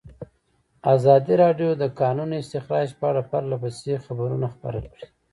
ازادي 0.95 1.33
راډیو 1.43 1.69
د 1.75 1.77
د 1.81 1.83
کانونو 1.99 2.33
استخراج 2.41 2.89
په 2.99 3.05
اړه 3.11 3.21
پرله 3.31 3.55
پسې 3.63 4.03
خبرونه 4.05 4.45
خپاره 4.55 4.79
کړي. 4.91 5.05